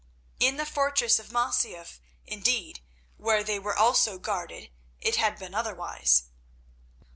[0.39, 2.79] In the fortress of Masyaf, indeed,
[3.17, 6.23] where they were also guarded, it had been otherwise.